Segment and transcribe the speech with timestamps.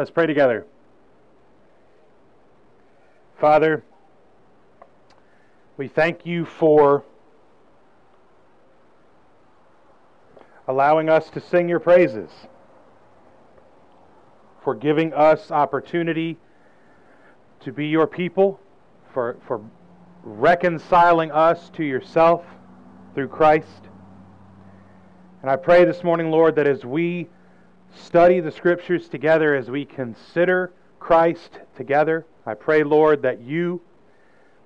[0.00, 0.64] Let's pray together.
[3.38, 3.84] Father,
[5.76, 7.04] we thank you for
[10.66, 12.30] allowing us to sing your praises,
[14.64, 16.38] for giving us opportunity
[17.60, 18.58] to be your people,
[19.12, 19.60] for, for
[20.22, 22.46] reconciling us to yourself
[23.14, 23.90] through Christ.
[25.42, 27.28] And I pray this morning, Lord, that as we
[27.94, 33.80] study the Scriptures together, as we consider Christ together, I pray, Lord, that you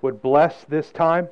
[0.02, 1.28] would bless this time,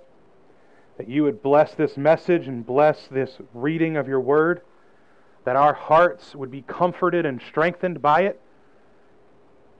[0.97, 4.63] that you would bless this message and bless this reading of your word,
[5.45, 8.41] that our hearts would be comforted and strengthened by it,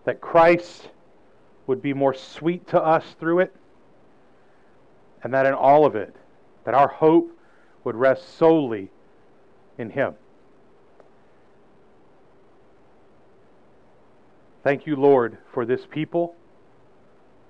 [0.05, 0.89] that Christ
[1.67, 3.55] would be more sweet to us through it,
[5.23, 6.15] and that in all of it,
[6.65, 7.31] that our hope
[7.85, 8.91] would rest solely
[9.79, 10.15] in Him.
[14.63, 16.37] Thank you, Lord, for this people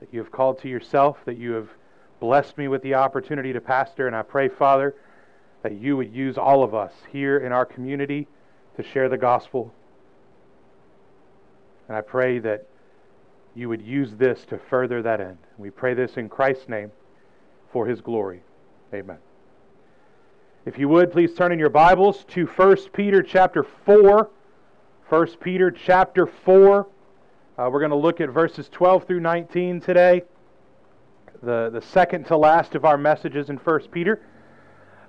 [0.00, 1.68] that you have called to yourself, that you have
[2.20, 4.06] blessed me with the opportunity to pastor.
[4.06, 4.94] And I pray, Father,
[5.62, 8.26] that you would use all of us here in our community
[8.76, 9.74] to share the gospel.
[11.88, 12.66] And I pray that
[13.54, 15.36] you would use this to further that end.
[15.58, 16.90] We pray this in Christ's name
[17.70, 18.40] for his glory.
[18.94, 19.18] Amen.
[20.64, 24.30] If you would, please turn in your Bibles to 1 Peter chapter 4.
[25.08, 26.86] 1 Peter chapter 4.
[27.58, 30.22] Uh, we're going to look at verses 12 through 19 today,
[31.42, 34.22] the, the second to last of our messages in 1 Peter.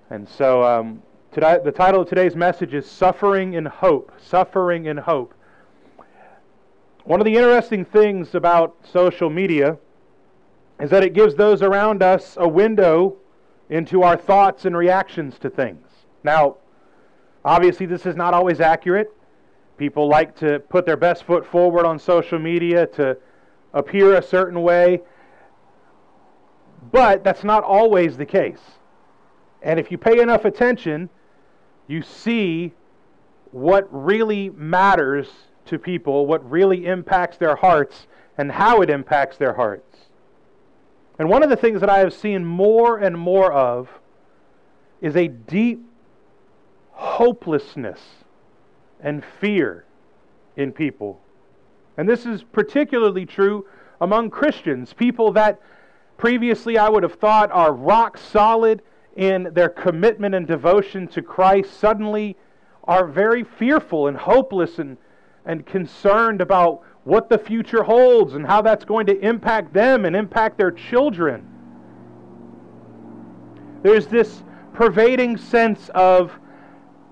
[0.09, 4.11] And so um, today, the title of today's message is Suffering in Hope.
[4.21, 5.33] Suffering in Hope.
[7.05, 9.77] One of the interesting things about social media
[10.81, 13.15] is that it gives those around us a window
[13.69, 15.87] into our thoughts and reactions to things.
[16.25, 16.57] Now,
[17.45, 19.15] obviously, this is not always accurate.
[19.77, 23.17] People like to put their best foot forward on social media to
[23.73, 25.01] appear a certain way.
[26.91, 28.61] But that's not always the case.
[29.61, 31.09] And if you pay enough attention,
[31.87, 32.73] you see
[33.51, 35.27] what really matters
[35.65, 38.07] to people, what really impacts their hearts,
[38.37, 39.97] and how it impacts their hearts.
[41.19, 43.89] And one of the things that I have seen more and more of
[45.01, 45.85] is a deep
[46.91, 47.99] hopelessness
[49.03, 49.85] and fear
[50.55, 51.21] in people.
[51.97, 53.65] And this is particularly true
[54.01, 55.61] among Christians, people that
[56.17, 58.81] previously I would have thought are rock solid
[59.15, 62.35] in their commitment and devotion to Christ, suddenly
[62.85, 64.97] are very fearful and hopeless and,
[65.45, 70.15] and concerned about what the future holds and how that's going to impact them and
[70.15, 71.47] impact their children.
[73.83, 74.43] There's this
[74.73, 76.31] pervading sense of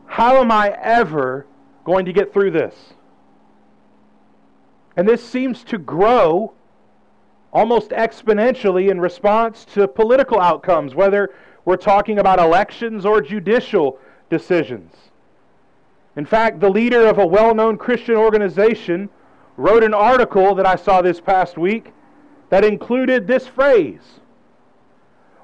[0.06, 1.46] how am I ever
[1.84, 2.94] going to get through this?
[4.96, 6.54] And this seems to grow
[7.54, 11.34] almost exponentially in response to political outcomes, whether
[11.66, 14.00] we're talking about elections or judicial
[14.30, 14.94] decisions.
[16.16, 19.10] In fact, the leader of a well known Christian organization
[19.58, 21.94] wrote an article that I saw this past week
[22.50, 24.20] that included this phrase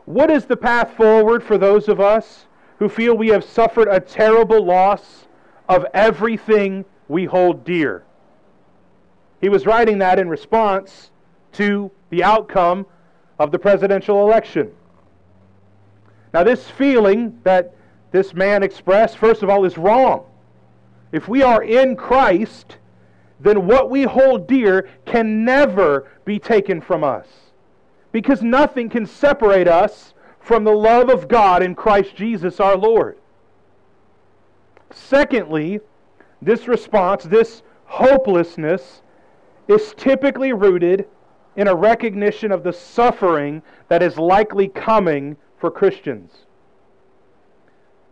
[0.05, 2.45] What is the path forward for those of us
[2.79, 5.26] who feel we have suffered a terrible loss
[5.67, 8.03] of everything we hold dear.
[9.41, 11.11] He was writing that in response
[11.53, 12.85] to the outcome
[13.39, 14.71] of the presidential election.
[16.33, 17.75] Now, this feeling that
[18.11, 20.25] this man expressed, first of all, is wrong.
[21.11, 22.77] If we are in Christ,
[23.39, 27.27] then what we hold dear can never be taken from us.
[28.11, 33.17] Because nothing can separate us from the love of God in Christ Jesus our Lord.
[34.97, 35.79] Secondly,
[36.41, 39.01] this response, this hopelessness,
[39.67, 41.07] is typically rooted
[41.55, 46.45] in a recognition of the suffering that is likely coming for Christians.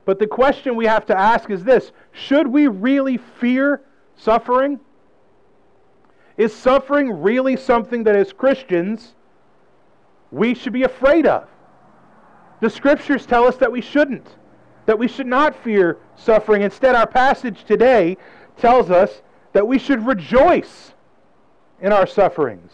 [0.06, 3.81] But the question we have to ask is this Should we really fear
[4.16, 4.79] suffering?
[6.38, 9.16] Is suffering really something that, as Christians,
[10.31, 11.47] we should be afraid of?
[12.61, 14.35] The scriptures tell us that we shouldn't
[14.85, 16.61] that we should not fear suffering.
[16.61, 18.17] Instead, our passage today
[18.58, 19.22] tells us
[19.53, 20.93] that we should rejoice
[21.82, 22.72] in our sufferings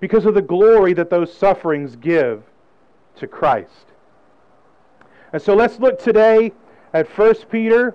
[0.00, 2.42] because of the glory that those sufferings give
[3.16, 3.86] to Christ.
[5.32, 6.52] And so let's look today
[6.94, 7.94] at 1 Peter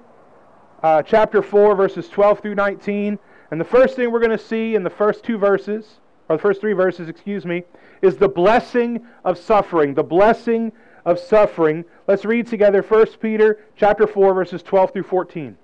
[0.84, 3.18] uh, chapter 4, verses 12 through 19.
[3.52, 6.42] And the first thing we're going to see in the first two verses, or the
[6.42, 7.64] first three verses, excuse me,
[8.02, 9.94] is the blessing of suffering.
[9.94, 10.72] The blessing
[11.06, 11.86] of suffering.
[12.08, 15.58] Let's read together 1 Peter chapter 4 verses 12 through 14.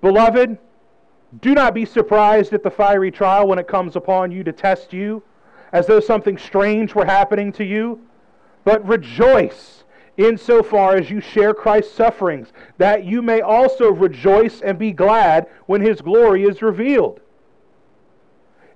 [0.00, 0.58] Beloved,
[1.40, 4.92] Do not be surprised at the fiery trial when it comes upon you to test
[4.92, 5.22] you,
[5.72, 8.00] as though something strange were happening to you,
[8.64, 9.84] but rejoice
[10.16, 15.80] insofar as you share Christ's sufferings, that you may also rejoice and be glad when
[15.80, 17.20] his glory is revealed.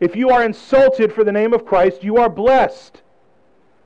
[0.01, 3.03] If you are insulted for the name of Christ, you are blessed,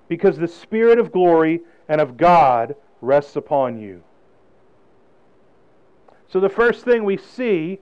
[0.09, 4.03] because the Spirit of glory and of God rests upon you.
[6.29, 7.81] So, the first thing we see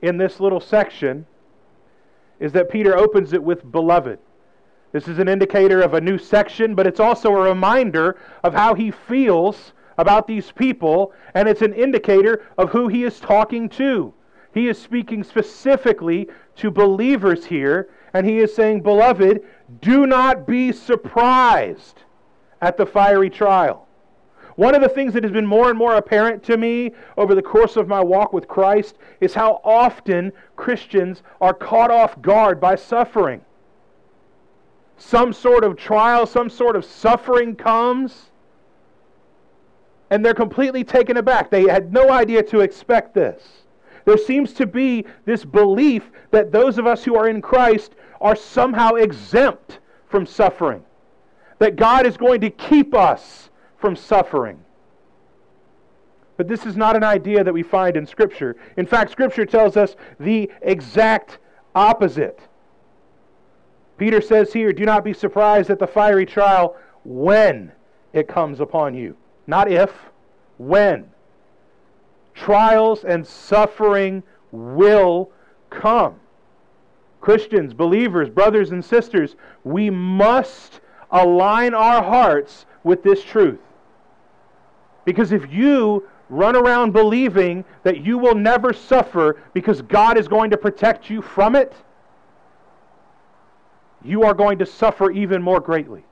[0.00, 1.26] in this little section
[2.40, 4.18] is that Peter opens it with beloved.
[4.92, 8.74] This is an indicator of a new section, but it's also a reminder of how
[8.74, 14.12] he feels about these people, and it's an indicator of who he is talking to.
[14.54, 19.42] He is speaking specifically to believers here, and he is saying, Beloved,
[19.82, 22.02] do not be surprised
[22.66, 23.86] at the fiery trial.
[24.56, 27.42] One of the things that has been more and more apparent to me over the
[27.42, 32.74] course of my walk with Christ is how often Christians are caught off guard by
[32.74, 33.42] suffering.
[34.96, 38.30] Some sort of trial, some sort of suffering comes,
[40.10, 41.50] and they're completely taken aback.
[41.50, 43.42] They had no idea to expect this.
[44.06, 48.34] There seems to be this belief that those of us who are in Christ are
[48.34, 49.78] somehow exempt
[50.08, 50.82] from suffering,
[51.58, 54.60] that God is going to keep us from suffering.
[56.36, 58.56] But this is not an idea that we find in Scripture.
[58.76, 61.38] In fact, Scripture tells us the exact
[61.74, 62.40] opposite.
[63.96, 67.72] Peter says here, Do not be surprised at the fiery trial when
[68.12, 69.16] it comes upon you.
[69.46, 69.92] Not if,
[70.58, 71.08] when.
[72.34, 75.30] Trials and suffering will
[75.70, 76.16] come.
[77.20, 80.80] Christians, believers, brothers and sisters, we must
[81.10, 83.60] align our hearts with this truth.
[85.04, 90.50] Because if you run around believing that you will never suffer because God is going
[90.50, 91.72] to protect you from it,
[94.04, 96.04] you are going to suffer even more greatly.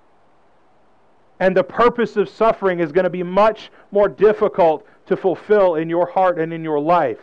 [1.41, 5.89] And the purpose of suffering is going to be much more difficult to fulfill in
[5.89, 7.19] your heart and in your life.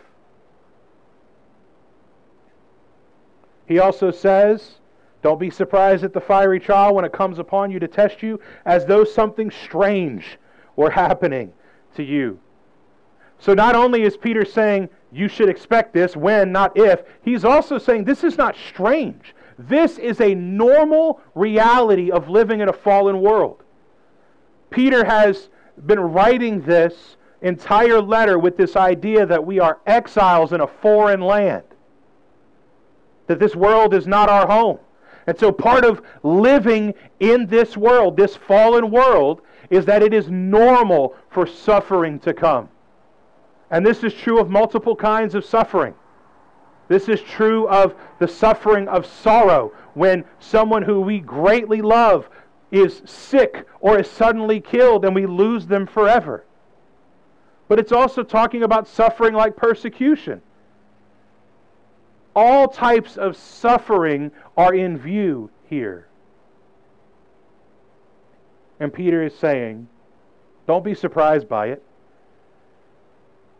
[3.66, 4.74] He also says,
[5.22, 8.40] Don't be surprised at the fiery trial when it comes upon you to test you,
[8.64, 10.38] as though something strange
[10.74, 11.52] were happening
[11.94, 12.38] to you.
[13.38, 17.78] So not only is Peter saying you should expect this when, not if, he's also
[17.78, 19.34] saying this is not strange.
[19.58, 23.62] This is a normal reality of living in a fallen world.
[24.70, 25.50] Peter has
[25.86, 31.20] been writing this entire letter with this idea that we are exiles in a foreign
[31.20, 31.64] land,
[33.26, 34.78] that this world is not our home.
[35.26, 40.28] And so part of living in this world, this fallen world, is that it is
[40.28, 42.68] normal for suffering to come.
[43.70, 45.94] And this is true of multiple kinds of suffering.
[46.88, 52.28] This is true of the suffering of sorrow when someone who we greatly love
[52.70, 56.44] is sick or is suddenly killed and we lose them forever.
[57.68, 60.42] But it's also talking about suffering like persecution.
[62.34, 66.08] All types of suffering are in view here.
[68.80, 69.88] And Peter is saying,
[70.66, 71.82] don't be surprised by it.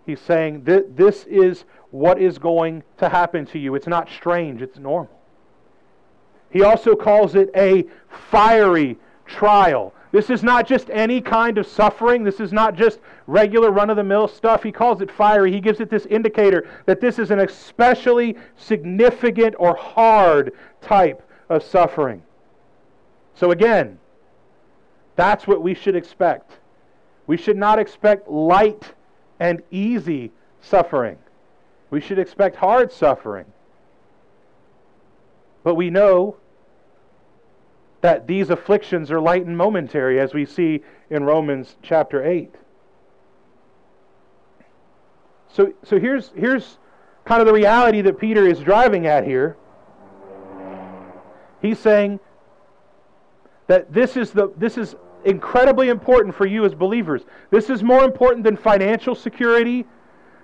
[0.06, 3.74] He's saying that this is what is going to happen to you.
[3.74, 5.20] It's not strange, it's normal.
[6.50, 7.84] He also calls it a
[8.30, 9.94] fiery trial.
[10.12, 12.22] This is not just any kind of suffering.
[12.22, 14.62] This is not just regular run of the mill stuff.
[14.62, 15.50] He calls it fiery.
[15.50, 20.52] He gives it this indicator that this is an especially significant or hard
[20.82, 22.22] type of suffering.
[23.34, 23.98] So, again,
[25.16, 26.58] that's what we should expect.
[27.26, 28.92] We should not expect light
[29.40, 31.16] and easy suffering.
[31.88, 33.46] We should expect hard suffering.
[35.64, 36.36] But we know
[38.02, 42.54] that these afflictions are light and momentary, as we see in Romans chapter 8.
[45.48, 46.78] So, so here's, here's
[47.24, 49.56] kind of the reality that Peter is driving at here.
[51.60, 52.18] He's saying
[53.68, 57.22] that this is, the, this is incredibly important for you as believers.
[57.50, 59.86] This is more important than financial security.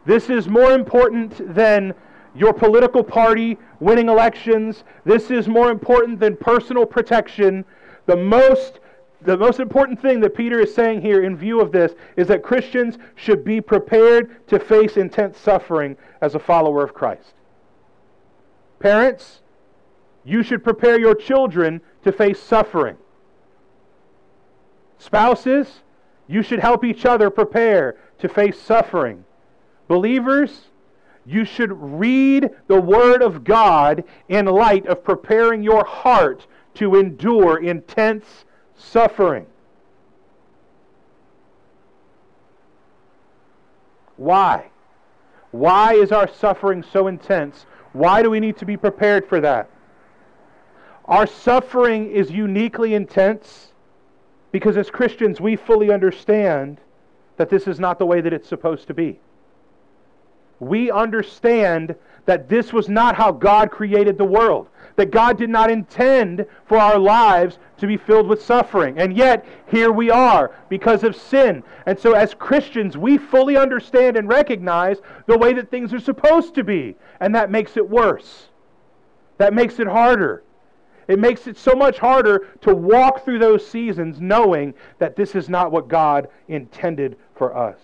[0.07, 1.95] This is more important than
[2.35, 4.85] your political party winning elections.
[5.05, 7.65] This is more important than personal protection.
[8.07, 8.81] The most
[9.21, 12.45] the most important thing that Peter is saying here in view of this is that
[12.45, 17.35] Christians should be prepared to face intense suffering as a follower of Christ.
[18.79, 19.41] Parents,
[20.25, 22.97] you should prepare your children to face suffering.
[24.99, 25.81] Spouses,
[26.29, 29.25] you should help each other prepare to face suffering.
[29.89, 30.67] Believers,
[31.29, 37.63] You should read the Word of God in light of preparing your heart to endure
[37.63, 38.47] intense
[38.79, 39.45] suffering.
[44.17, 44.71] Why?
[45.51, 47.67] Why is our suffering so intense?
[47.93, 49.69] Why do we need to be prepared for that?
[51.05, 53.75] Our suffering is uniquely intense
[54.51, 56.81] because as Christians we fully understand
[57.37, 59.21] that this is not the way that it's supposed to be.
[60.61, 61.95] We understand
[62.27, 66.77] that this was not how God created the world, that God did not intend for
[66.77, 68.99] our lives to be filled with suffering.
[68.99, 71.63] And yet, here we are because of sin.
[71.87, 76.55] And so, as Christians, we fully understand and recognize the way that things are supposed
[76.57, 76.97] to be.
[77.21, 78.49] And that makes it worse.
[79.39, 80.43] That makes it harder.
[81.07, 85.49] It makes it so much harder to walk through those seasons knowing that this is
[85.49, 87.79] not what God intended for us.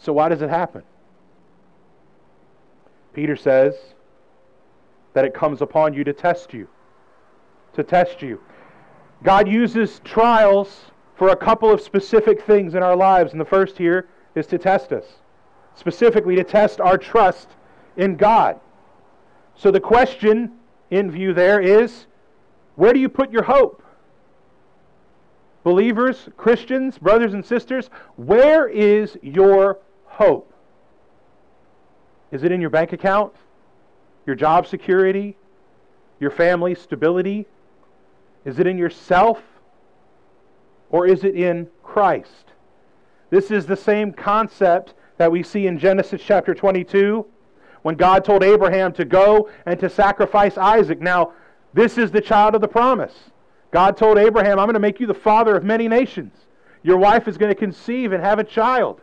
[0.00, 0.82] So, why does it happen?
[3.12, 3.74] Peter says
[5.14, 6.68] that it comes upon you to test you.
[7.74, 8.40] To test you.
[9.24, 13.76] God uses trials for a couple of specific things in our lives, and the first
[13.76, 15.04] here is to test us
[15.78, 17.48] specifically to test our trust
[17.96, 18.58] in God.
[19.54, 20.52] So the question
[20.90, 22.06] in view there is
[22.74, 23.82] where do you put your hope?
[25.64, 29.78] Believers, Christians, brothers and sisters, where is your
[30.18, 30.52] hope?
[32.32, 33.32] Is it in your bank account?
[34.26, 35.36] Your job security?
[36.18, 37.46] Your family stability?
[38.44, 39.40] Is it in yourself?
[40.90, 42.52] Or is it in Christ?
[43.30, 47.24] This is the same concept that we see in Genesis chapter 22
[47.82, 51.00] when God told Abraham to go and to sacrifice Isaac.
[51.00, 51.32] Now,
[51.74, 53.14] this is the child of the promise.
[53.70, 56.32] God told Abraham, I'm going to make you the father of many nations.
[56.82, 59.00] Your wife is going to conceive and have a child.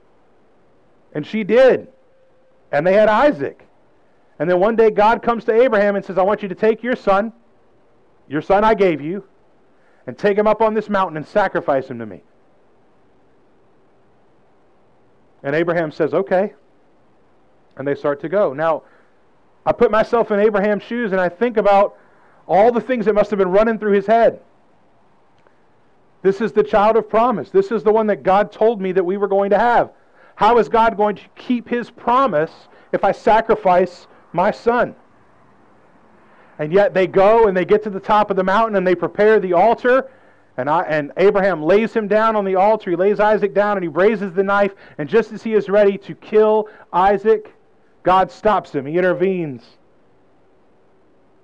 [1.16, 1.88] And she did.
[2.72, 3.66] And they had Isaac.
[4.38, 6.84] And then one day God comes to Abraham and says, I want you to take
[6.84, 7.32] your son,
[8.28, 9.24] your son I gave you,
[10.06, 12.22] and take him up on this mountain and sacrifice him to me.
[15.42, 16.54] And Abraham says, Okay.
[17.78, 18.54] And they start to go.
[18.54, 18.84] Now,
[19.66, 21.98] I put myself in Abraham's shoes and I think about
[22.48, 24.40] all the things that must have been running through his head.
[26.22, 27.50] This is the child of promise.
[27.50, 29.92] This is the one that God told me that we were going to have.
[30.36, 32.52] How is God going to keep his promise
[32.92, 34.96] if I sacrifice my son?
[36.60, 38.96] And yet they go and they get to the top of the mountain and they
[38.96, 40.10] prepare the altar
[40.58, 42.90] and, I, and Abraham lays him down on the altar.
[42.90, 44.74] He lays Isaac down and he raises the knife.
[44.98, 47.54] And just as he is ready to kill Isaac,
[48.04, 48.86] God stops him.
[48.86, 49.64] He intervenes.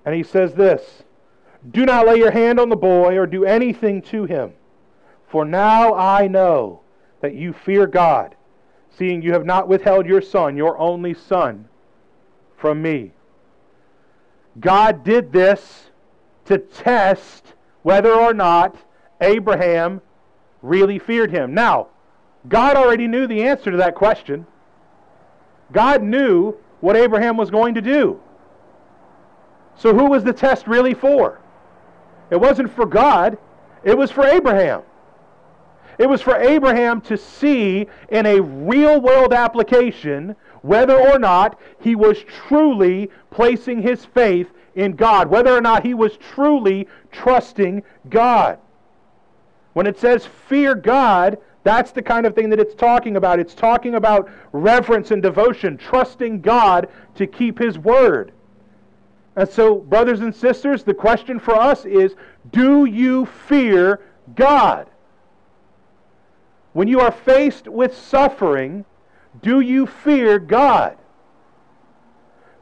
[0.05, 1.03] And he says this
[1.71, 4.53] Do not lay your hand on the boy or do anything to him.
[5.27, 6.81] For now I know
[7.19, 8.35] that you fear God,
[8.97, 11.67] seeing you have not withheld your son, your only son,
[12.57, 13.11] from me.
[14.59, 15.89] God did this
[16.45, 18.75] to test whether or not
[19.21, 20.01] Abraham
[20.61, 21.53] really feared him.
[21.53, 21.87] Now,
[22.47, 24.45] God already knew the answer to that question.
[25.71, 28.19] God knew what Abraham was going to do.
[29.77, 31.39] So, who was the test really for?
[32.29, 33.37] It wasn't for God,
[33.83, 34.83] it was for Abraham.
[35.97, 41.95] It was for Abraham to see in a real world application whether or not he
[41.95, 48.59] was truly placing his faith in God, whether or not he was truly trusting God.
[49.73, 53.39] When it says fear God, that's the kind of thing that it's talking about.
[53.39, 58.31] It's talking about reverence and devotion, trusting God to keep His word.
[59.35, 62.15] And so, brothers and sisters, the question for us is
[62.51, 64.01] do you fear
[64.35, 64.89] God?
[66.73, 68.85] When you are faced with suffering,
[69.41, 70.97] do you fear God?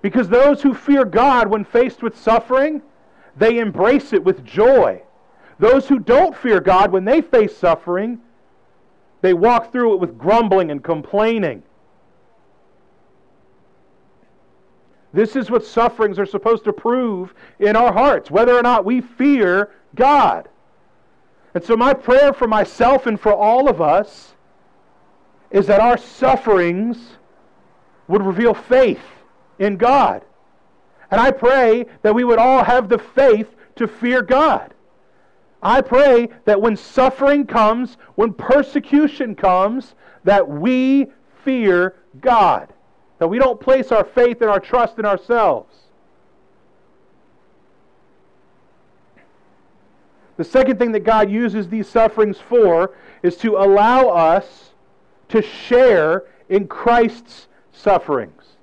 [0.02, 2.82] Because those who fear God when faced with suffering,
[3.38, 5.02] they embrace it with joy.
[5.60, 8.20] Those who don't fear God, when they face suffering,
[9.22, 11.64] they walk through it with grumbling and complaining.
[15.12, 19.02] This is what sufferings are supposed to prove in our hearts, whether or not we
[19.02, 20.48] fear God.
[21.60, 24.34] And so, my prayer for myself and for all of us
[25.52, 27.18] is that our sufferings
[28.08, 29.02] would reveal faith
[29.58, 30.24] in God.
[31.12, 34.74] And I pray that we would all have the faith to fear God.
[35.62, 41.08] I pray that when suffering comes, when persecution comes, that we
[41.44, 42.72] fear God.
[43.18, 45.76] That we don't place our faith and our trust in ourselves.
[50.40, 52.94] The second thing that God uses these sufferings for
[53.24, 54.72] is to allow us
[55.28, 58.56] to share in Christ's sufferings.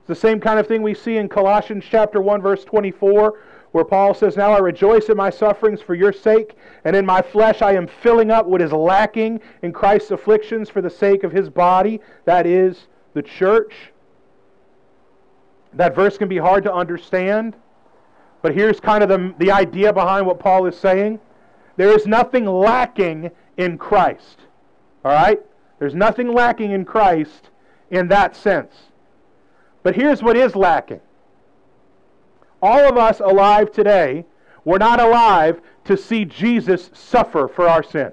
[0.00, 3.38] It's the same kind of thing we see in Colossians chapter 1 verse 24
[3.70, 7.22] where Paul says, "Now I rejoice in my sufferings for your sake, and in my
[7.22, 11.30] flesh I am filling up what is lacking in Christ's afflictions for the sake of
[11.30, 13.92] his body, that is the church."
[15.72, 17.54] That verse can be hard to understand.
[18.42, 21.20] But here's kind of the, the idea behind what Paul is saying
[21.76, 24.40] there is nothing lacking in Christ.
[25.04, 25.40] All right?
[25.78, 27.48] There's nothing lacking in Christ
[27.90, 28.74] in that sense.
[29.82, 31.00] But here's what is lacking.
[32.60, 34.26] All of us alive today,
[34.64, 38.12] we're not alive to see Jesus suffer for our sin.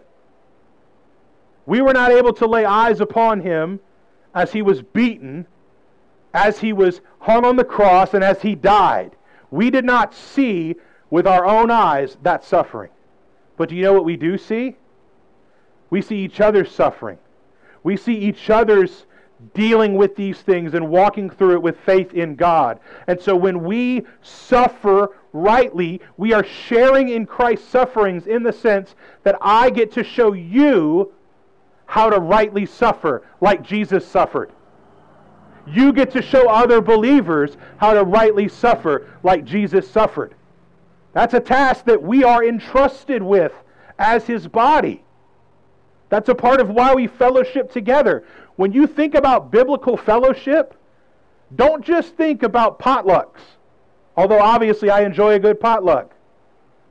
[1.65, 3.81] We were not able to lay eyes upon him
[4.33, 5.45] as he was beaten,
[6.33, 9.11] as he was hung on the cross, and as he died.
[9.51, 10.75] We did not see
[11.09, 12.91] with our own eyes that suffering.
[13.55, 14.75] But do you know what we do see?
[15.89, 17.17] We see each other's suffering.
[17.83, 19.05] We see each other's
[19.53, 22.79] dealing with these things and walking through it with faith in God.
[23.07, 28.95] And so when we suffer rightly, we are sharing in Christ's sufferings in the sense
[29.23, 31.13] that I get to show you
[31.85, 34.51] how to rightly suffer like Jesus suffered.
[35.67, 40.33] You get to show other believers how to rightly suffer like Jesus suffered.
[41.13, 43.53] That's a task that we are entrusted with
[43.99, 45.03] as his body.
[46.09, 48.23] That's a part of why we fellowship together.
[48.55, 50.73] When you think about biblical fellowship,
[51.55, 53.41] don't just think about potlucks.
[54.15, 56.11] Although obviously I enjoy a good potluck.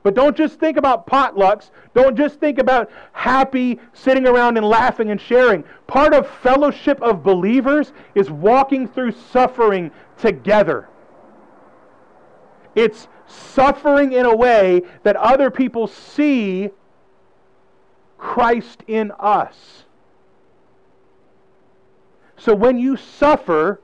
[0.06, 1.70] But don't just think about potlucks.
[1.92, 5.64] Don't just think about happy sitting around and laughing and sharing.
[5.88, 10.88] Part of fellowship of believers is walking through suffering together.
[12.76, 16.70] It's suffering in a way that other people see
[18.16, 19.86] Christ in us.
[22.36, 23.80] So when you suffer,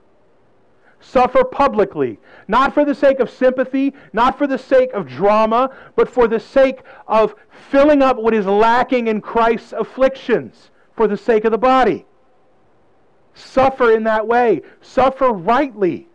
[1.03, 2.19] suffer publicly.
[2.49, 6.41] Not for the sake of sympathy, not for the sake of drama, but for the
[6.41, 7.35] sake of
[7.71, 12.07] filling up what is lacking in Christ's afflictions, for the sake of the body.
[13.35, 14.63] Suffer in that way.
[14.81, 16.09] Suffer rightly.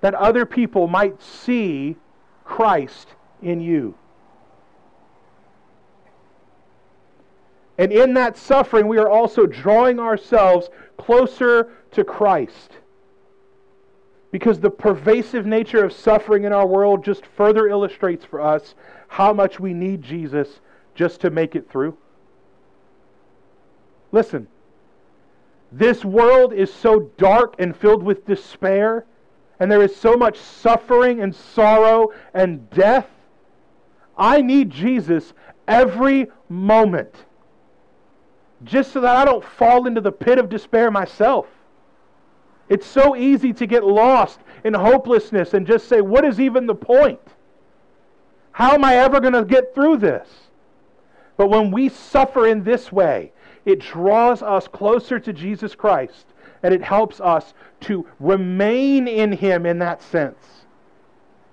[0.00, 1.96] That other people might see
[2.44, 3.08] Christ
[3.42, 3.94] in you.
[7.78, 12.78] And in that suffering, we are also drawing ourselves closer to Christ.
[14.30, 18.74] Because the pervasive nature of suffering in our world just further illustrates for us
[19.08, 20.60] how much we need Jesus
[20.94, 21.96] just to make it through.
[24.12, 24.48] Listen,
[25.72, 29.04] this world is so dark and filled with despair,
[29.60, 33.08] and there is so much suffering and sorrow and death.
[34.16, 35.32] I need Jesus
[35.66, 37.14] every moment
[38.64, 41.46] just so that I don't fall into the pit of despair myself.
[42.68, 46.74] It's so easy to get lost in hopelessness and just say, What is even the
[46.74, 47.20] point?
[48.52, 50.28] How am I ever going to get through this?
[51.36, 53.32] But when we suffer in this way,
[53.64, 56.26] it draws us closer to Jesus Christ
[56.62, 60.64] and it helps us to remain in Him in that sense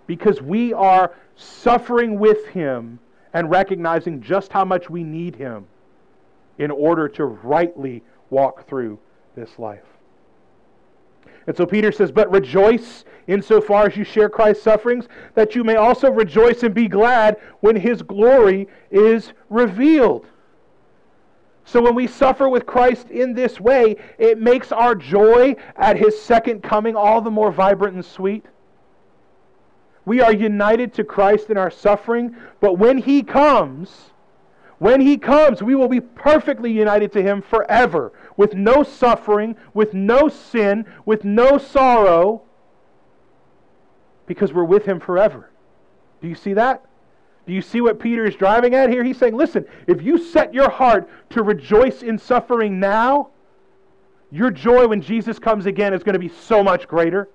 [0.07, 2.99] because we are suffering with Him
[3.33, 5.67] and recognizing just how much we need Him
[6.57, 8.97] in order to rightly walk through
[9.35, 9.94] this life.
[11.47, 15.75] And so Peter says, But rejoice insofar as you share Christ's sufferings, that you may
[15.75, 20.27] also rejoice and be glad when his glory is revealed.
[21.65, 26.19] So when we suffer with Christ in this way, it makes our joy at his
[26.19, 28.45] second coming all the more vibrant and sweet.
[30.05, 34.11] We are united to Christ in our suffering, but when he comes,
[34.85, 39.95] when he comes, we will be perfectly united to him forever, with no suffering, with
[39.95, 42.43] no sin, with no sorrow,
[44.27, 45.49] because we're with him forever.
[46.21, 46.85] Do you see that?
[47.47, 49.03] Do you see what Peter is driving at here?
[49.03, 53.29] He's saying, listen, if you set your heart to rejoice in suffering now,
[54.31, 57.27] your joy when Jesus comes again is going to be so much greater.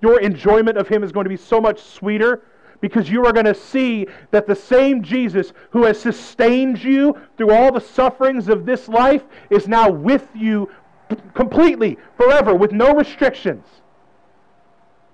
[0.00, 2.44] Your enjoyment of him is going to be so much sweeter
[2.82, 7.54] because you are going to see that the same Jesus who has sustained you through
[7.54, 10.68] all the sufferings of this life is now with you
[11.32, 13.64] completely, forever, with no restrictions.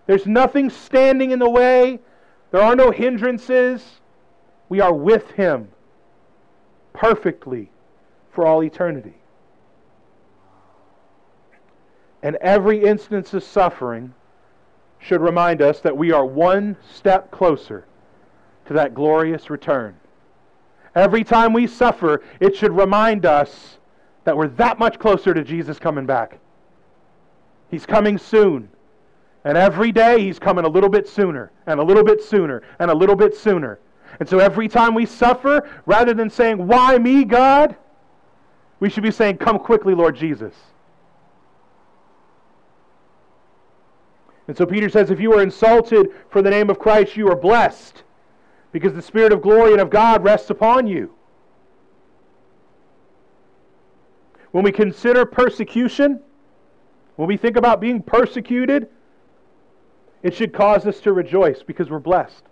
[0.06, 2.00] There's nothing standing in the way,
[2.50, 3.84] there are no hindrances.
[4.70, 5.68] We are with Him
[6.94, 7.70] perfectly
[8.30, 9.14] for all eternity.
[12.22, 14.14] And every instance of suffering
[14.98, 17.86] should remind us that we are one step closer
[18.66, 19.96] to that glorious return.
[20.94, 23.78] Every time we suffer, it should remind us
[24.24, 26.38] that we're that much closer to Jesus coming back.
[27.70, 28.68] He's coming soon.
[29.44, 32.90] And every day he's coming a little bit sooner, and a little bit sooner, and
[32.90, 33.78] a little bit sooner.
[34.20, 37.76] And so every time we suffer, rather than saying, Why me, God?
[38.80, 40.54] we should be saying, Come quickly, Lord Jesus.
[44.48, 47.36] And so Peter says, If you are insulted for the name of Christ, you are
[47.36, 48.02] blessed,
[48.72, 51.14] because the Spirit of glory and of God rests upon you.
[54.50, 56.20] When we consider persecution,
[57.16, 58.88] when we think about being persecuted,
[60.22, 62.44] it should cause us to rejoice because we're blessed.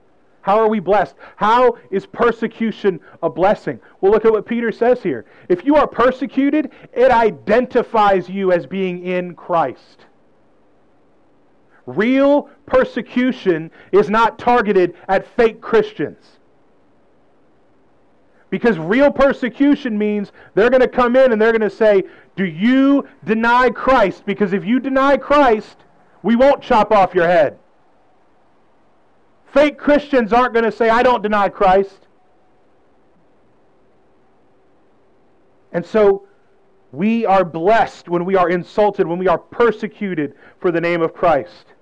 [0.43, 1.17] How are we blessed?
[1.35, 3.81] How is persecution a blessing?
[4.01, 5.25] Well, look at what Peter says here.
[5.49, 10.05] If you are persecuted, it identifies you as being in Christ.
[11.87, 16.39] Real persecution is not targeted at fake Christians.
[18.51, 22.05] Because real persecution means they're going to come in and they're going to say,
[22.37, 24.25] Do you deny Christ?
[24.27, 25.79] Because if you deny Christ,
[26.23, 27.59] we won't chop off your head.
[29.53, 32.07] Fake Christians aren't going to say, I don't deny Christ.
[35.73, 36.27] And so
[36.93, 41.15] we are blessed when we are insulted, when we are persecuted for the name of
[41.15, 41.75] Christ.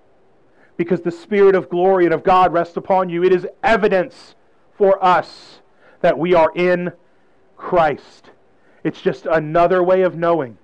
[0.76, 3.22] Because the Spirit of glory and of God rests upon you.
[3.22, 4.34] It is evidence
[4.76, 5.60] for us
[6.00, 6.92] that we are in
[7.56, 8.30] Christ.
[8.82, 10.58] It's just another way of knowing.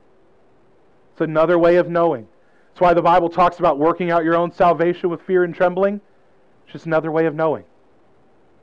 [1.13, 2.27] It's another way of knowing.
[2.71, 6.01] That's why the Bible talks about working out your own salvation with fear and trembling.
[6.65, 7.65] It's just another way of knowing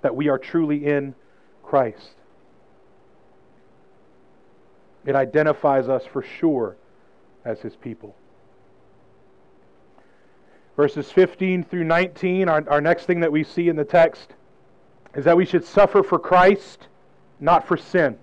[0.02, 1.16] that we are truly in
[1.64, 2.16] Christ.
[5.06, 6.76] It identifies us for sure
[7.46, 8.17] as his people.
[10.78, 14.36] Verses 15 through 19, our, our next thing that we see in the text
[15.16, 16.88] is that we should suffer for Christ,
[17.40, 18.16] not for sin.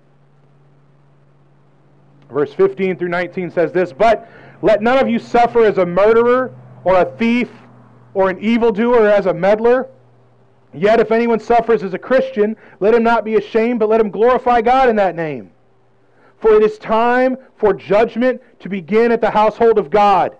[2.30, 4.30] Verse 15 through 19 says this But
[4.62, 7.50] let none of you suffer as a murderer, or a thief,
[8.14, 9.88] or an evildoer, or as a meddler.
[10.72, 14.10] Yet if anyone suffers as a Christian, let him not be ashamed, but let him
[14.10, 15.50] glorify God in that name.
[16.38, 20.36] For it is time for judgment to begin at the household of God.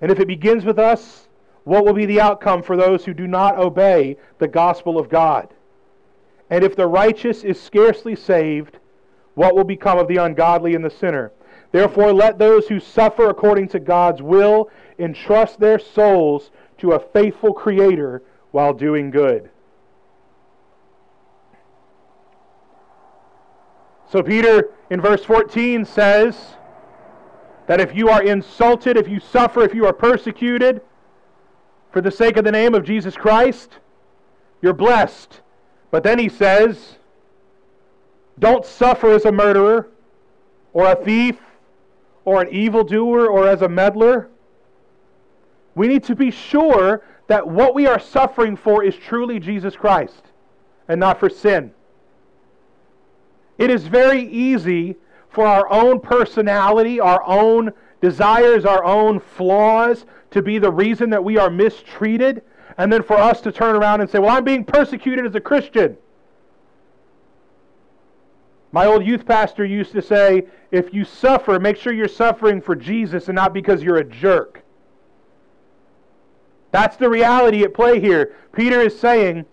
[0.00, 1.25] And if it begins with us,
[1.66, 5.52] what will be the outcome for those who do not obey the gospel of God?
[6.48, 8.78] And if the righteous is scarcely saved,
[9.34, 11.32] what will become of the ungodly and the sinner?
[11.72, 17.52] Therefore, let those who suffer according to God's will entrust their souls to a faithful
[17.52, 19.50] Creator while doing good.
[24.08, 26.54] So, Peter in verse 14 says
[27.66, 30.80] that if you are insulted, if you suffer, if you are persecuted
[31.96, 33.78] for the sake of the name of Jesus Christ,
[34.60, 35.40] you're blessed.
[35.90, 36.96] But then he says,
[38.38, 39.88] don't suffer as a murderer
[40.74, 41.38] or a thief
[42.26, 44.28] or an evildoer or as a meddler.
[45.74, 50.22] We need to be sure that what we are suffering for is truly Jesus Christ
[50.88, 51.72] and not for sin.
[53.56, 54.96] It is very easy
[55.30, 61.22] for our own personality, our own desires, our own flaws to be the reason that
[61.22, 62.42] we are mistreated
[62.78, 65.40] and then for us to turn around and say, Well, I'm being persecuted as a
[65.40, 65.96] Christian.
[68.72, 72.76] My old youth pastor used to say, If you suffer, make sure you're suffering for
[72.76, 74.62] Jesus and not because you're a jerk.
[76.72, 78.34] That's the reality at play here.
[78.52, 79.46] Peter is saying,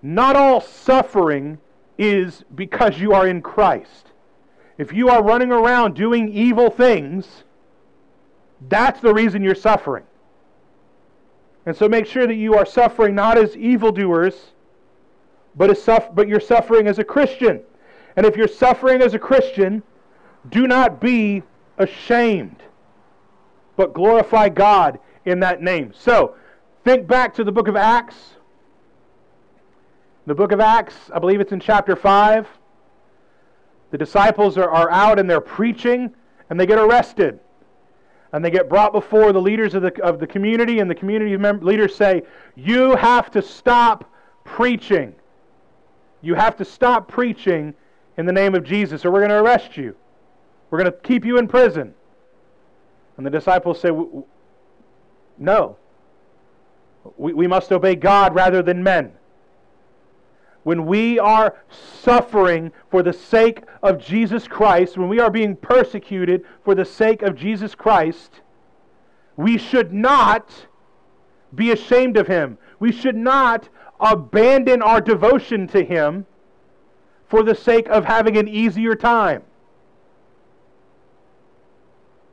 [0.00, 1.58] Not all suffering
[1.98, 4.12] is because you are in Christ.
[4.78, 7.44] If you are running around doing evil things,
[8.68, 10.04] that's the reason you're suffering.
[11.66, 14.52] And so make sure that you are suffering not as evildoers,
[15.54, 17.60] but, as suff- but you're suffering as a Christian.
[18.16, 19.82] And if you're suffering as a Christian,
[20.50, 21.42] do not be
[21.78, 22.62] ashamed,
[23.76, 25.92] but glorify God in that name.
[25.94, 26.34] So,
[26.84, 28.16] think back to the book of Acts.
[30.26, 32.46] The book of Acts, I believe it's in chapter 5.
[33.90, 36.12] The disciples are, are out and they're preaching,
[36.50, 37.38] and they get arrested
[38.32, 41.36] and they get brought before the leaders of the, of the community, and the community
[41.36, 42.22] leaders say,
[42.56, 44.10] You have to stop
[44.44, 45.14] preaching.
[46.22, 47.74] You have to stop preaching
[48.16, 49.94] in the name of Jesus, or we're going to arrest you.
[50.70, 51.94] We're going to keep you in prison.
[53.16, 53.90] And the disciples say,
[55.38, 55.76] No.
[57.16, 59.12] We, we must obey God rather than men
[60.62, 66.44] when we are suffering for the sake of Jesus Christ, when we are being persecuted
[66.64, 68.40] for the sake of Jesus Christ,
[69.36, 70.66] we should not
[71.54, 72.58] be ashamed of him.
[72.78, 73.68] We should not
[74.02, 76.26] abandon our devotion to Him
[77.28, 79.42] for the sake of having an easier time.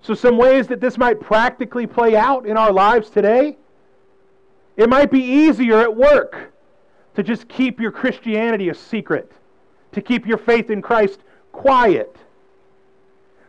[0.02, 3.58] So, some ways that this might practically play out in our lives today
[4.76, 6.54] it might be easier at work
[7.20, 9.30] to just keep your Christianity a secret,
[9.92, 11.20] to keep your faith in Christ
[11.52, 12.16] quiet,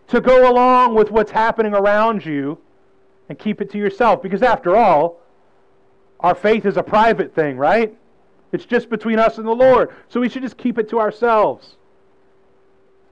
[0.09, 2.59] to go along with what's happening around you
[3.29, 4.25] and keep it to yourself.
[4.25, 5.21] Because after all,
[6.19, 7.95] our faith is a private thing, right?
[8.51, 9.95] It's just between us and the Lord.
[10.09, 11.77] So we should just keep it to ourselves.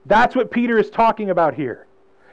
[0.07, 1.87] That's what Peter is talking about here.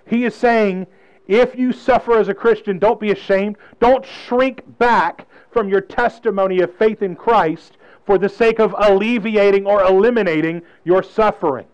[0.08, 0.88] He is saying,
[1.28, 3.58] if you suffer as a Christian, don't be ashamed.
[3.80, 9.66] Don't shrink back from your testimony of faith in Christ for the sake of alleviating
[9.66, 11.66] or eliminating your suffering.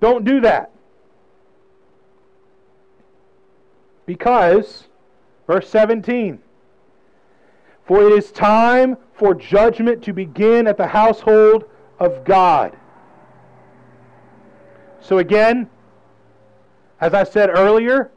[0.00, 0.70] Don't do that.
[4.04, 4.88] Because,
[5.46, 6.40] verse 17,
[7.86, 11.64] for it is time for judgment to begin at the household
[12.00, 12.76] of God.
[15.00, 15.70] So, again,
[17.00, 18.10] as I said earlier,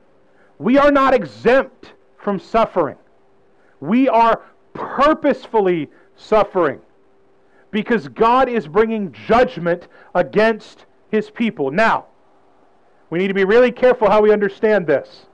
[0.58, 2.96] we are not exempt from suffering.
[3.80, 4.42] We are
[4.74, 6.80] purposefully suffering
[7.72, 11.72] because God is bringing judgment against his people.
[11.72, 12.06] Now,
[13.10, 15.26] we need to be really careful how we understand this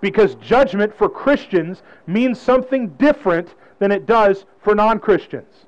[0.00, 5.66] because judgment for Christians means something different than it does for non Christians.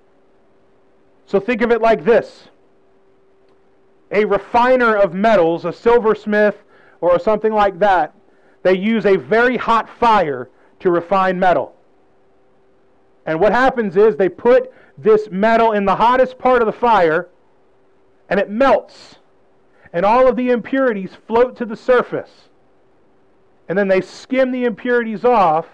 [1.27, 2.49] So think of it like this
[4.13, 6.57] a refiner of metals, a silversmith,
[7.01, 8.15] or something like that,
[8.63, 10.49] they use a very hot fire
[10.81, 11.75] to refine metal.
[13.27, 17.29] And what happens is they put this metal in the hottest part of the fire
[18.29, 19.17] and it melts.
[19.93, 22.49] And all of the impurities float to the surface.
[23.69, 25.67] And then they skim the impurities off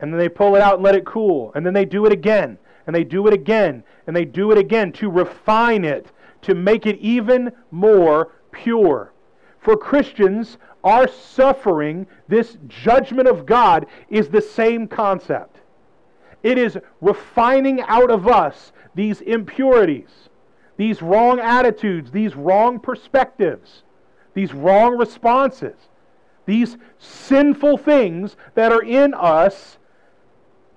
[0.00, 1.52] and then they pull it out and let it cool.
[1.54, 4.58] And then they do it again and they do it again and they do it
[4.58, 9.12] again to refine it, to make it even more pure.
[9.60, 10.56] For Christians,
[10.88, 15.60] our suffering, this judgment of God, is the same concept.
[16.42, 20.08] It is refining out of us these impurities,
[20.78, 23.82] these wrong attitudes, these wrong perspectives,
[24.32, 25.76] these wrong responses,
[26.46, 29.76] these sinful things that are in us.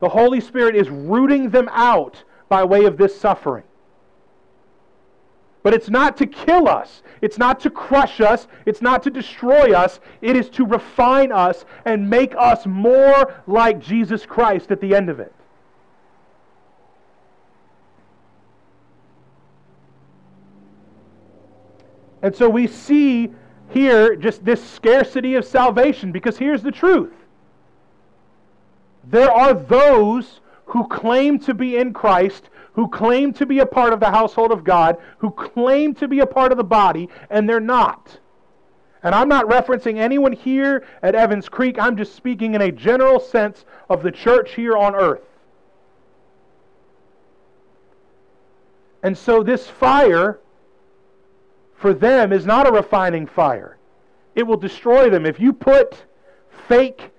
[0.02, 3.64] The Holy Spirit is rooting them out by way of this suffering.
[5.64, 7.04] But it's not to kill us.
[7.22, 8.48] It's not to crush us.
[8.66, 10.00] It's not to destroy us.
[10.22, 15.10] It is to refine us and make us more like Jesus Christ at the end
[15.10, 15.34] of it.
[22.24, 23.32] And so we see
[23.70, 27.14] here just this scarcity of salvation because here's the truth
[29.04, 33.94] there are those who claim to be in Christ who claim to be a part
[33.94, 37.48] of the household of God, who claim to be a part of the body, and
[37.48, 38.20] they're not.
[39.04, 41.80] And I'm not referencing anyone here at Evans Creek.
[41.80, 45.24] I'm just speaking in a general sense of the church here on earth.
[49.04, 50.40] And so this fire
[51.76, 53.78] for them is not a refining fire.
[54.36, 55.26] It will destroy them.
[55.26, 56.06] If you put
[56.68, 57.10] fake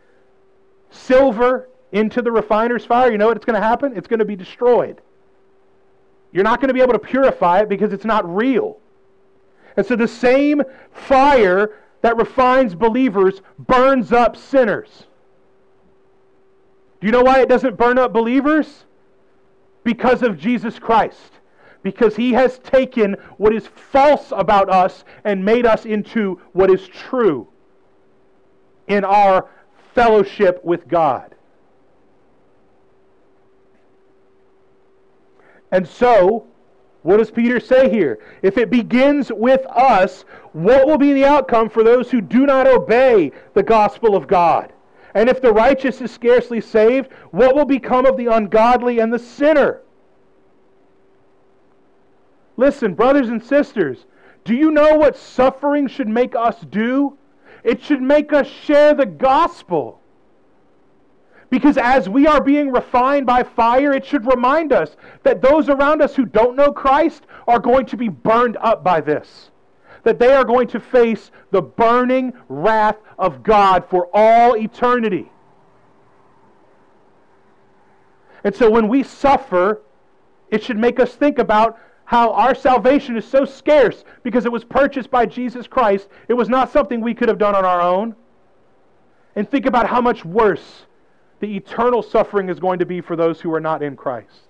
[0.90, 3.96] silver into the refiner's fire, you know what it's going to happen?
[3.96, 5.00] It's going to be destroyed.
[6.32, 8.78] You're not going to be able to purify it because it's not real.
[9.76, 15.06] And so the same fire that refines believers burns up sinners.
[17.00, 18.84] Do you know why it doesn't burn up believers?
[19.84, 21.32] Because of Jesus Christ.
[21.82, 26.86] Because he has taken what is false about us and made us into what is
[26.86, 27.48] true
[28.86, 29.48] in our
[29.94, 31.31] fellowship with God.
[35.72, 36.46] And so,
[37.02, 38.20] what does Peter say here?
[38.42, 42.66] If it begins with us, what will be the outcome for those who do not
[42.66, 44.72] obey the gospel of God?
[45.14, 49.18] And if the righteous is scarcely saved, what will become of the ungodly and the
[49.18, 49.80] sinner?
[52.56, 54.04] Listen, brothers and sisters,
[54.44, 57.16] do you know what suffering should make us do?
[57.64, 60.01] It should make us share the gospel.
[61.52, 66.00] Because as we are being refined by fire, it should remind us that those around
[66.00, 69.50] us who don't know Christ are going to be burned up by this.
[70.02, 75.30] That they are going to face the burning wrath of God for all eternity.
[78.44, 79.82] And so when we suffer,
[80.50, 84.64] it should make us think about how our salvation is so scarce because it was
[84.64, 86.08] purchased by Jesus Christ.
[86.28, 88.16] It was not something we could have done on our own.
[89.36, 90.86] And think about how much worse
[91.42, 94.46] the eternal suffering is going to be for those who are not in Christ.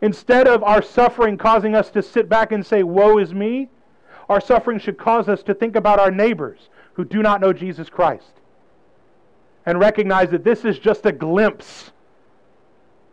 [0.00, 3.68] Instead of our suffering causing us to sit back and say, Woe is me,
[4.28, 7.88] our suffering should cause us to think about our neighbors who do not know Jesus
[7.88, 8.40] Christ
[9.64, 11.92] and recognize that this is just a glimpse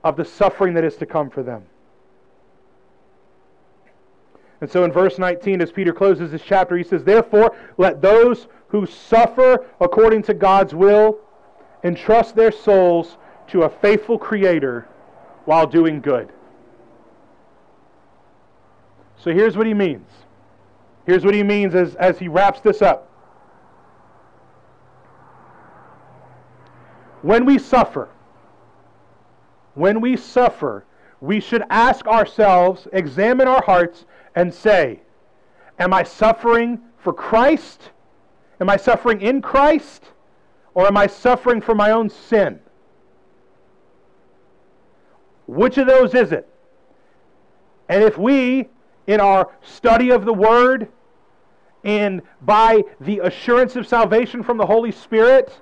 [0.04, 1.64] of the suffering that is to come for them.
[4.60, 8.48] And so in verse 19, as Peter closes this chapter, he says, Therefore, let those
[8.70, 11.20] who suffer according to God's will
[11.84, 14.88] entrust their souls to a faithful Creator
[15.46, 16.32] while doing good.
[19.18, 20.08] So here's what he means.
[21.06, 23.10] Here's what he means as, as he wraps this up.
[27.22, 28.10] When we suffer,
[29.74, 30.86] when we suffer,
[31.20, 35.02] we should ask ourselves, examine our hearts, and say,
[35.80, 37.92] Am I suffering for Christ?
[38.62, 40.04] Am I suffering in Christ?
[40.74, 42.60] Or am I suffering for my own sin?
[45.48, 46.48] Which of those is it?
[47.88, 48.70] And if we,
[49.08, 50.88] in our study of the Word,
[51.84, 55.60] and by the assurance of salvation from the Holy Spirit,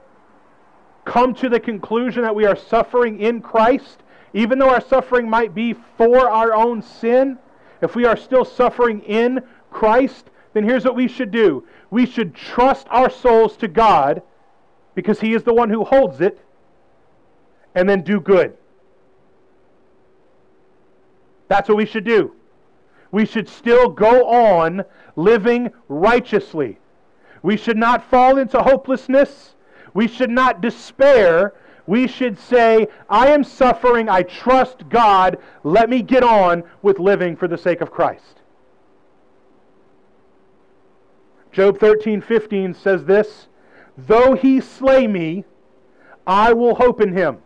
[1.06, 5.56] come to the conclusion that we are suffering in Christ, even though our suffering might
[5.56, 7.38] be for our own sin,
[7.82, 9.42] if we are still suffering in
[9.72, 14.22] Christ, then here's what we should do we should trust our souls to God
[14.98, 16.40] because He is the one who holds it,
[17.76, 18.58] and then do good.
[21.50, 22.34] That's what we should do.
[23.12, 24.84] We should still go on
[25.16, 26.80] living righteously.
[27.44, 29.54] We should not fall into hopelessness.
[29.94, 31.54] We should not despair
[31.86, 37.38] we should say, I am suffering, I trust God, let me get on with living
[37.38, 38.42] for the sake of Christ.
[41.54, 43.48] Job 13, 15 says this
[43.98, 45.44] Though he slay me,
[46.26, 47.40] I will hope in him.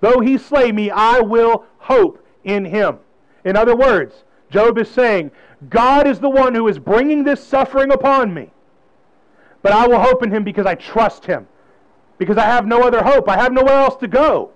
[0.00, 2.98] Though he slay me, I will hope in him.
[3.44, 5.30] In other words, Job is saying,
[5.68, 8.50] God is the one who is bringing this suffering upon me.
[9.62, 11.48] But I will hope in him because I trust him
[12.18, 13.28] because I have no other hope.
[13.28, 14.50] I have nowhere else to go.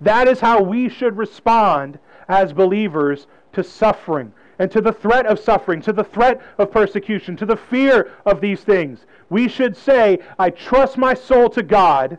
[0.00, 5.40] That is how we should respond as believers to suffering and to the threat of
[5.40, 9.06] suffering, to the threat of persecution, to the fear of these things.
[9.28, 12.16] We should say, I trust my soul to God,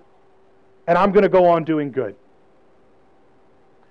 [0.85, 2.17] and I'm going to go on doing good.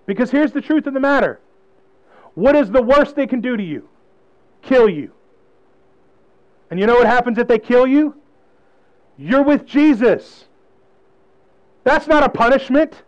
[0.05, 1.41] Because here's the truth of the matter
[2.35, 3.89] what is the worst they can do to you?
[4.61, 5.13] Kill you.
[6.71, 8.15] And you know what happens if they kill you?
[9.17, 10.45] You're with Jesus.
[11.85, 13.03] That's not a punishment.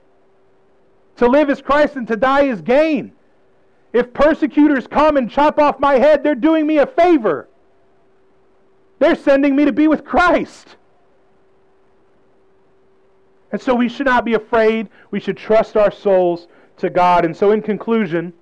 [1.16, 3.12] To live is Christ and to die is gain.
[3.94, 7.48] If persecutors come and chop off my head, they're doing me a favor.
[8.98, 10.76] They're sending me to be with Christ.
[13.52, 14.88] And so we should not be afraid.
[15.12, 17.24] We should trust our souls to God.
[17.24, 18.32] And so, in conclusion,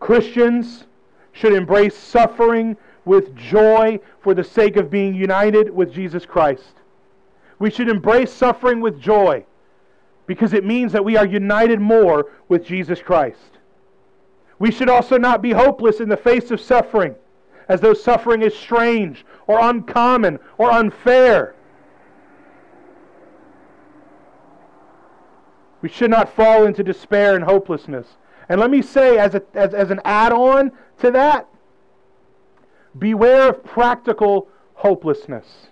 [0.00, 0.84] Christians
[1.32, 6.72] should embrace suffering with joy for the sake of being united with Jesus Christ.
[7.58, 9.44] We should embrace suffering with joy
[10.26, 13.58] because it means that we are united more with Jesus Christ.
[14.58, 17.14] We should also not be hopeless in the face of suffering,
[17.68, 21.54] as though suffering is strange or uncommon or unfair.
[25.82, 28.06] We should not fall into despair and hopelessness.
[28.48, 31.46] And let me say, as, a, as, as an add on to that,
[32.98, 35.68] Beware of practical hopelessness.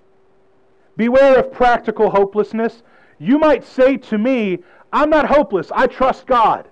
[0.96, 2.82] Beware of practical hopelessness.
[3.18, 4.58] You might say to me,
[4.92, 5.70] I'm not hopeless.
[5.72, 6.68] I trust God.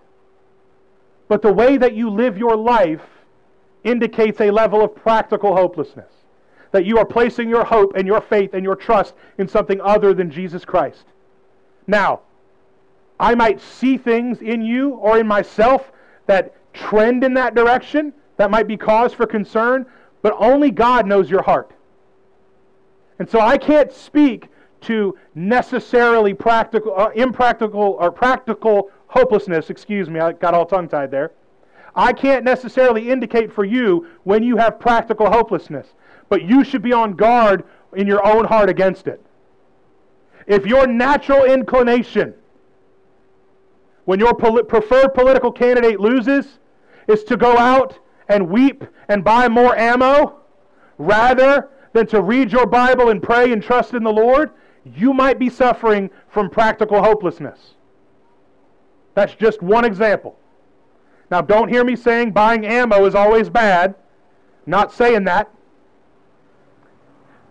[1.29, 3.03] But the way that you live your life
[3.85, 6.13] indicates a level of practical hopelessness.
[6.73, 10.13] That you are placing your hope and your faith and your trust in something other
[10.13, 11.05] than Jesus Christ.
[11.87, 12.21] Now,
[13.19, 15.93] I might see things in you or in myself
[16.27, 19.85] that trend in that direction that might be cause for concern,
[20.23, 21.73] but only God knows your heart.
[23.19, 24.49] And so I can't speak
[24.83, 29.71] to necessarily practical, uh, impractical, or practical hopelessness.
[29.71, 31.33] Excuse me, I got all tongue tied there.
[31.95, 35.89] I can't necessarily indicate for you when you have practical hopelessness,
[36.29, 37.65] but you should be on guard
[37.97, 39.25] in your own heart against it.
[40.47, 42.35] If your natural inclination,
[44.05, 46.59] when your preferred political candidate loses,
[47.09, 50.37] is to go out and weep and buy more ammo
[50.99, 54.51] rather than to read your Bible and pray and trust in the Lord,
[54.85, 57.75] you might be suffering from practical hopelessness.
[59.15, 60.39] That's just one example.
[61.31, 63.95] Now, don't hear me saying buying ammo is always bad.
[64.67, 65.51] not saying that.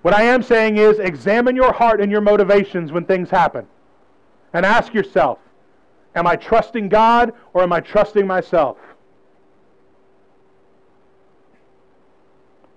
[0.01, 3.67] What I am saying is examine your heart and your motivations when things happen.
[4.53, 5.39] And ask yourself
[6.15, 8.77] Am I trusting God or am I trusting myself?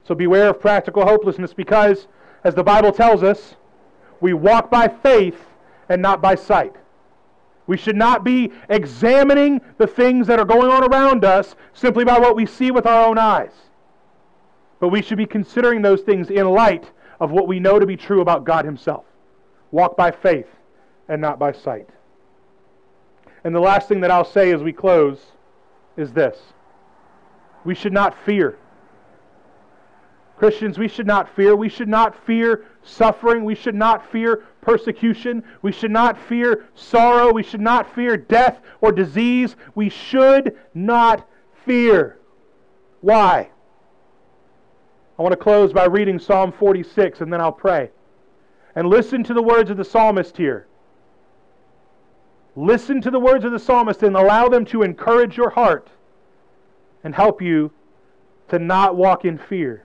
[0.05, 2.09] So beware of practical hopelessness because,
[2.45, 3.55] as the Bible tells us,
[4.23, 5.45] we walk by faith
[5.89, 6.75] and not by sight.
[7.67, 12.19] We should not be examining the things that are going on around us simply by
[12.19, 13.53] what we see with our own eyes.
[14.81, 17.97] But we should be considering those things in light of what we know to be
[17.97, 19.05] true about God Himself.
[19.73, 20.49] Walk by faith
[21.09, 21.89] and not by sight.
[23.45, 25.19] And the last thing that I'll say as we close
[25.97, 26.39] is this
[27.65, 28.59] we should not fear.
[30.37, 31.55] Christians, we should not fear.
[31.55, 33.45] We should not fear suffering.
[33.45, 35.43] We should not fear persecution.
[35.63, 37.33] We should not fear sorrow.
[37.33, 39.57] We should not fear death or disease.
[39.75, 41.29] We should not
[41.65, 42.19] fear.
[43.01, 43.51] Why?
[45.19, 47.91] I want to close by reading Psalm 46 and then I'll pray.
[48.75, 50.67] And listen to the words of the psalmist here.
[52.57, 55.89] Listen to the words of the psalmist and allow them to encourage your heart
[57.05, 57.71] and help you
[58.49, 59.85] to not walk in fear.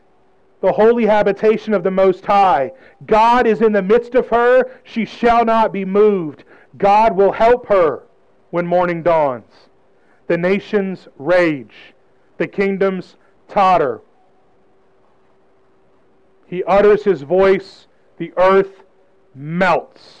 [0.61, 2.71] the holy habitation of the Most High.
[3.05, 4.71] God is in the midst of her.
[4.83, 6.43] She shall not be moved.
[6.77, 8.03] God will help her
[8.51, 9.69] when morning dawns.
[10.27, 11.93] The nations rage,
[12.37, 13.15] the kingdoms
[13.47, 14.01] totter.
[16.47, 17.87] He utters his voice,
[18.17, 18.83] the earth
[19.33, 20.20] melts.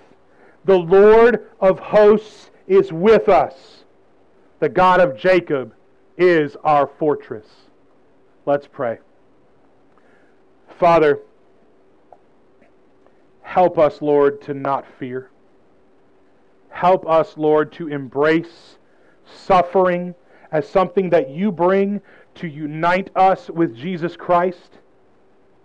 [0.65, 3.83] The Lord of hosts is with us.
[4.59, 5.73] The God of Jacob
[6.17, 7.47] is our fortress.
[8.45, 8.99] Let's pray.
[10.77, 11.19] Father,
[13.41, 15.31] help us, Lord, to not fear.
[16.69, 18.77] Help us, Lord, to embrace
[19.25, 20.15] suffering
[20.51, 22.01] as something that you bring
[22.35, 24.79] to unite us with Jesus Christ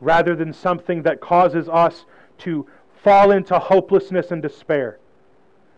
[0.01, 2.05] rather than something that causes us
[2.39, 2.67] to
[3.07, 4.99] fall into hopelessness and despair.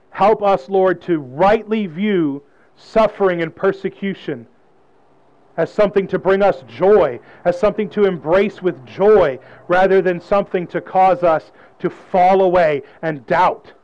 [0.09, 2.43] Help us, Lord, to rightly view
[2.75, 4.47] suffering and persecution
[5.59, 10.67] as something to bring us joy, as something to embrace with joy, rather than something
[10.69, 13.75] to cause us to fall away and doubt.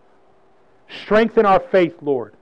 [1.02, 2.32] Strengthen our faith, Lord.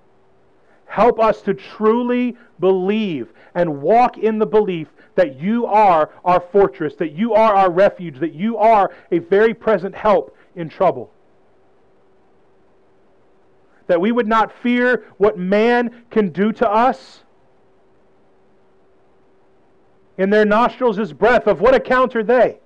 [0.84, 4.86] Help us to truly believe and walk in the belief
[5.16, 9.52] that you are our fortress, that you are our refuge, that you are a very
[9.52, 11.12] present help in trouble
[13.86, 17.24] that we would not fear what man can do to us?
[20.16, 21.46] In their nostrils is breath.
[21.46, 22.58] Of what account are they?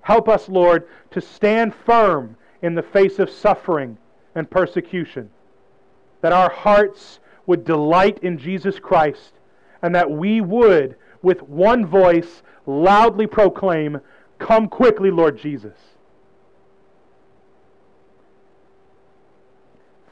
[0.00, 3.98] Help us, Lord, to stand firm in the face of suffering
[4.34, 5.30] and persecution.
[6.22, 9.32] That our hearts would delight in Jesus Christ,
[9.82, 14.00] and that we would, with one voice, loudly proclaim,
[14.40, 15.76] Come quickly, Lord Jesus.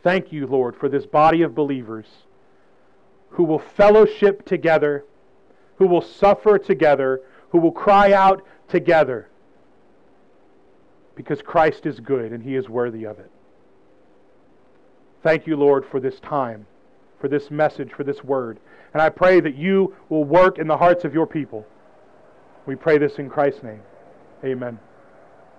[0.03, 2.07] Thank you, Lord, for this body of believers
[3.31, 5.05] who will fellowship together,
[5.77, 9.29] who will suffer together, who will cry out together
[11.17, 13.31] because Christ is good and he is worthy of it.
[15.23, 16.67] Thank you, Lord, for this time,
[17.19, 18.61] for this message, for this word.
[18.93, 21.67] And I pray that you will work in the hearts of your people.
[22.67, 23.83] We pray this in Christ's name.
[24.45, 24.88] Amen.